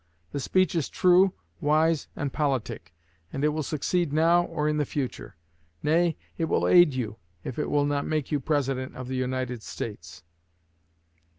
[0.31, 2.91] The speech is true, wise, and politic,
[3.31, 5.35] and will succeed now or in the future.
[5.83, 9.61] Nay, it will aid you, if it will not make you President of the United
[9.61, 10.23] States.'